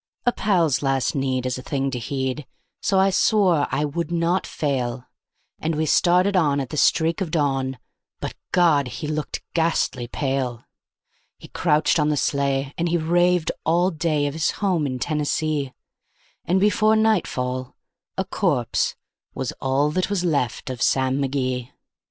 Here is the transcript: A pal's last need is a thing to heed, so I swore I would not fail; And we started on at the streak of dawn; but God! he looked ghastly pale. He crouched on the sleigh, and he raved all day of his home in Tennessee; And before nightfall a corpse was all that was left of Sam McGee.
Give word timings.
A 0.25 0.31
pal's 0.31 0.81
last 0.81 1.13
need 1.13 1.45
is 1.45 1.59
a 1.59 1.61
thing 1.61 1.91
to 1.91 1.99
heed, 1.99 2.47
so 2.81 2.97
I 2.97 3.11
swore 3.11 3.67
I 3.71 3.85
would 3.85 4.11
not 4.11 4.47
fail; 4.47 5.05
And 5.59 5.75
we 5.75 5.85
started 5.85 6.35
on 6.35 6.59
at 6.59 6.69
the 6.69 6.75
streak 6.75 7.21
of 7.21 7.29
dawn; 7.29 7.77
but 8.19 8.33
God! 8.51 8.87
he 8.87 9.05
looked 9.07 9.43
ghastly 9.53 10.07
pale. 10.07 10.65
He 11.37 11.49
crouched 11.49 11.99
on 11.99 12.09
the 12.09 12.17
sleigh, 12.17 12.73
and 12.79 12.89
he 12.89 12.97
raved 12.97 13.51
all 13.63 13.91
day 13.91 14.25
of 14.25 14.33
his 14.33 14.49
home 14.49 14.87
in 14.87 14.97
Tennessee; 14.97 15.71
And 16.45 16.59
before 16.59 16.95
nightfall 16.95 17.75
a 18.17 18.25
corpse 18.25 18.95
was 19.35 19.51
all 19.61 19.91
that 19.91 20.09
was 20.09 20.23
left 20.25 20.71
of 20.71 20.81
Sam 20.81 21.21
McGee. 21.21 21.69